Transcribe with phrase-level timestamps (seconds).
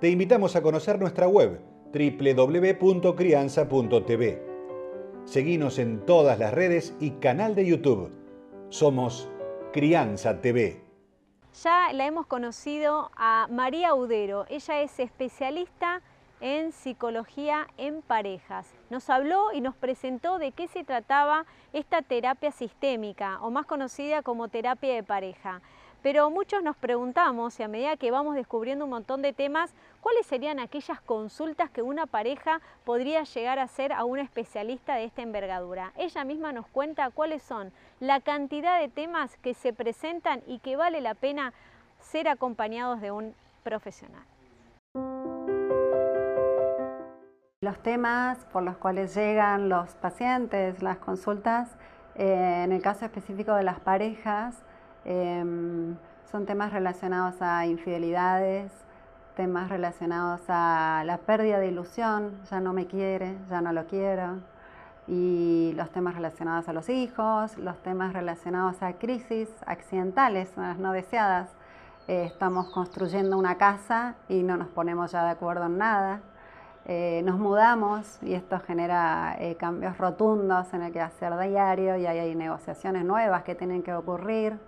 [0.00, 1.60] te invitamos a conocer nuestra web
[1.92, 4.42] www.crianza.tv.
[5.24, 8.12] Seguimos en todas las redes y canal de YouTube.
[8.68, 9.28] Somos
[9.72, 10.84] Crianza TV.
[11.62, 14.46] Ya la hemos conocido a María Udero.
[14.48, 16.02] Ella es especialista
[16.40, 18.68] en psicología en parejas.
[18.90, 24.22] Nos habló y nos presentó de qué se trataba esta terapia sistémica o más conocida
[24.22, 25.60] como terapia de pareja.
[26.02, 30.26] Pero muchos nos preguntamos, y a medida que vamos descubriendo un montón de temas, cuáles
[30.26, 35.22] serían aquellas consultas que una pareja podría llegar a hacer a un especialista de esta
[35.22, 35.92] envergadura.
[35.96, 40.76] Ella misma nos cuenta cuáles son la cantidad de temas que se presentan y que
[40.76, 41.52] vale la pena
[42.00, 44.22] ser acompañados de un profesional.
[47.60, 51.76] Los temas por los cuales llegan los pacientes, las consultas,
[52.14, 54.62] eh, en el caso específico de las parejas,
[55.10, 55.96] Em,
[56.30, 58.70] son temas relacionados a infidelidades,
[59.36, 64.40] temas relacionados a la pérdida de ilusión, ya no me quiere, ya no lo quiero,
[65.06, 71.48] y los temas relacionados a los hijos, los temas relacionados a crisis accidentales, no deseadas.
[72.06, 76.20] Eh, estamos construyendo una casa y no nos ponemos ya de acuerdo en nada.
[76.84, 82.04] Eh, nos mudamos y esto genera eh, cambios rotundos en el que hacer diario y
[82.04, 84.67] hay negociaciones nuevas que tienen que ocurrir.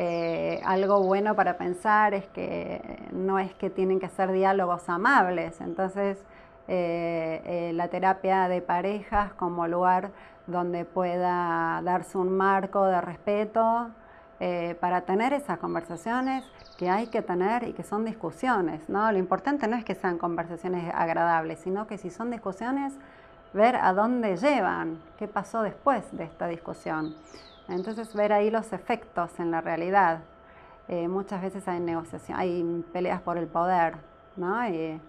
[0.00, 5.60] Eh, algo bueno para pensar es que no es que tienen que ser diálogos amables,
[5.60, 6.24] entonces
[6.68, 10.12] eh, eh, la terapia de parejas como lugar
[10.46, 13.90] donde pueda darse un marco de respeto
[14.80, 16.44] para tener esas conversaciones
[16.78, 18.88] que hay que tener y que son discusiones.
[18.88, 19.10] ¿no?
[19.10, 22.94] Lo importante no es que sean conversaciones agradables, sino que si son discusiones,
[23.52, 27.16] ver a dónde llevan, qué pasó después de esta discusión.
[27.68, 30.20] Entonces ver ahí los efectos en la realidad.
[30.88, 33.96] Eh, muchas veces hay negociación, hay peleas por el poder,
[34.36, 34.66] ¿no?
[34.68, 35.00] Y,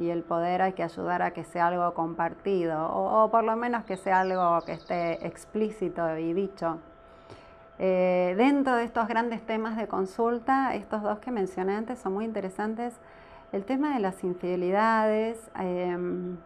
[0.00, 3.96] el poder hay que ayudar a que sea algo compartido, o, por lo menos que
[3.96, 6.78] sea algo que esté explícito y dicho.
[7.78, 12.24] Eh, dentro de estos grandes temas de consulta, estos dos que mencioné antes son muy
[12.24, 12.94] interesantes.
[13.52, 15.48] El tema de las infidelidades.
[15.60, 16.38] Em,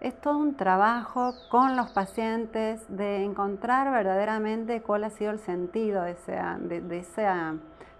[0.00, 6.02] es todo un trabajo con los pacientes de encontrar verdaderamente cuál ha sido el sentido
[6.02, 7.54] de esa,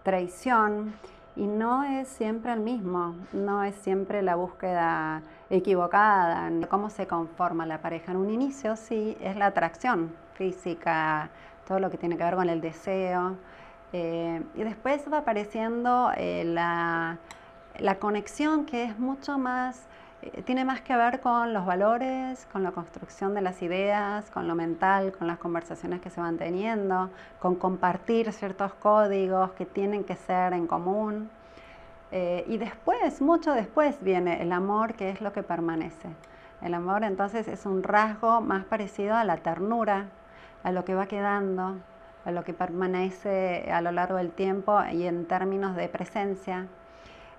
[0.04, 0.94] traición
[1.36, 7.66] y no es siempre el mismo, no es siempre la búsqueda equivocada, cómo se conforma
[7.66, 8.12] la pareja.
[8.12, 11.30] En un inicio sí es la atracción física,
[11.66, 13.36] todo lo que tiene que ver con el deseo,
[13.92, 17.18] eh, y después va apareciendo eh, la
[17.98, 19.88] conexión que es mucho más
[20.20, 24.48] eh, tiene más que ver con los valores, con la construcción de las ideas, con
[24.48, 30.04] lo mental, con las conversaciones que se van teniendo, con compartir ciertos códigos que tienen
[30.04, 31.30] que ser en común.
[32.10, 36.08] Eh, y después, mucho después, viene el amor, que es lo que permanece.
[36.62, 40.06] El amor entonces es un rasgo más parecido a la ternura,
[40.64, 41.76] a lo que va quedando,
[42.24, 46.66] a lo que permanece a lo largo del tiempo y en términos de presencia.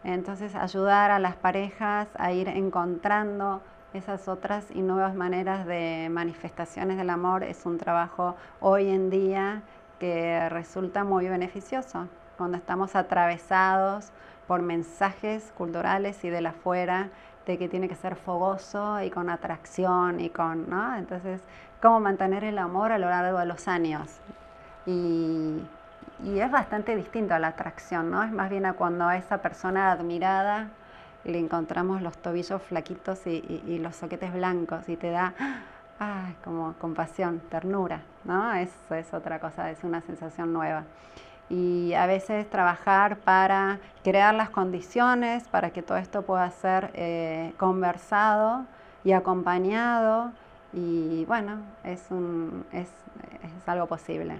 [0.04, 3.62] Entonces ayudar a las parejas a ir encontrando
[3.94, 9.64] esas otras y nuevas maneras de manifestaciones del amor es un trabajo hoy en día
[10.00, 12.08] que resulta muy beneficioso
[12.38, 14.12] cuando estamos atravesados
[14.48, 17.10] por mensajes culturales y de la afuera
[17.46, 20.96] de que tiene que ser fogoso y con atracción y con, ¿no?
[20.96, 21.42] Entonces,
[21.82, 24.20] cómo mantener el amor a lo largo de los años.
[24.86, 25.60] Y
[26.24, 28.24] y es bastante distinto a la atracción, ¿no?
[28.24, 30.70] Es más bien a cuando a esa persona admirada
[31.24, 35.34] le encontramos los tobillos flaquitos y, los soquetes blancos y te da
[36.44, 38.54] como compasión, ternura, ¿no?
[38.54, 40.84] Eso es otra cosa, es una sensación nueva.
[41.50, 47.54] Y a veces trabajar para crear las condiciones para que todo esto pueda ser eh,
[47.58, 48.66] conversado
[49.04, 50.32] y acompañado
[50.72, 52.88] y bueno, es, un, es
[53.66, 54.40] algo posible.